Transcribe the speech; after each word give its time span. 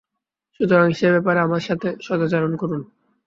সুতরাং 0.55 0.87
সে 0.91 1.07
ব্যাপারে 1.11 1.39
আমার 1.41 1.63
সাথে 1.67 1.87
সদাচরণ 2.01 2.53
করুন। 2.55 2.81